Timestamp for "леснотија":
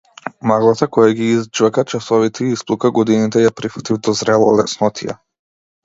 4.63-5.23